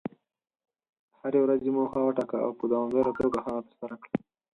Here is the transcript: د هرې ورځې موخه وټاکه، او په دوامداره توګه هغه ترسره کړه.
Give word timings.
د 1.11 1.11
هرې 1.19 1.39
ورځې 1.41 1.69
موخه 1.77 1.99
وټاکه، 2.03 2.37
او 2.45 2.51
په 2.59 2.63
دوامداره 2.71 3.11
توګه 3.19 3.37
هغه 3.45 3.61
ترسره 3.67 3.95
کړه. 4.03 4.15